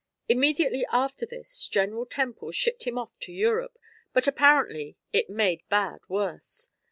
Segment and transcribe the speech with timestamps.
[0.27, 3.77] Immediately after this, General Temple shipped him off to Europe,
[4.13, 6.69] but apparently it made bad worse.